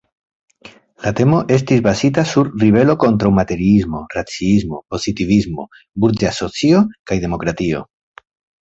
La 1.03 1.11
temo 1.19 1.41
estis 1.55 1.83
bazita 1.87 2.23
sur 2.31 2.49
ribelo 2.63 2.97
kontraŭ 3.05 3.33
materiismo, 3.41 4.03
raciismo, 4.19 4.83
pozitivismo, 4.95 5.71
burĝa 6.07 6.37
socio 6.43 6.85
kaj 7.13 7.25
demokratio. 7.29 7.89